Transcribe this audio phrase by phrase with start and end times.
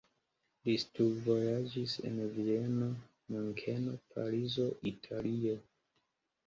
[0.69, 2.89] Li studvojaĝis en Vieno,
[3.35, 5.59] Munkeno, Parizo, Italio.